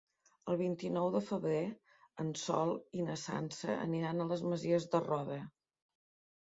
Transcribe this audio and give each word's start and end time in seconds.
El 0.51 0.55
vint-i-nou 0.61 1.09
de 1.15 1.21
febrer 1.25 1.59
en 2.25 2.31
Sol 2.45 2.73
i 3.01 3.07
na 3.11 3.19
Sança 3.27 3.77
aniran 3.87 4.27
a 4.27 4.29
les 4.35 4.47
Masies 4.51 4.91
de 4.97 5.05
Roda. 5.11 5.39